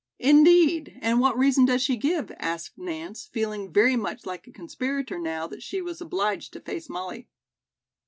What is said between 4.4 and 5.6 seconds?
a conspirator now